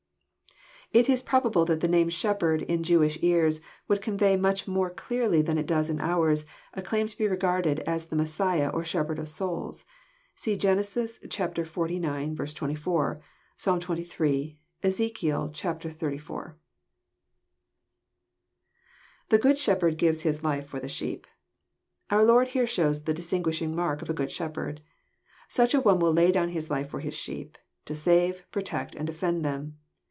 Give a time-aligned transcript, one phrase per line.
[0.93, 4.89] It is probable that the name '< shepherd;" In Jewish ears, would convey, much' more
[4.89, 6.43] clearly than it does in ours,
[6.73, 9.85] a claim to be regarded as the Messiah or Shepherd of souls.
[10.35, 10.79] (See Gen.
[10.79, 11.19] zlix.
[11.29, 13.19] 24;
[13.55, 15.13] Psalm xxiii.; Ezek.
[15.13, 16.55] zxxlv.)
[19.29, 21.25] IThe good shepherd giveth his life for the sheep,"]
[22.09, 24.81] Onr Lord here shows the distinguishing mark of a good shepherd.
[25.47, 29.07] Such an one will lay down his life for his sheep, to save, protect, and
[29.07, 29.77] defend them.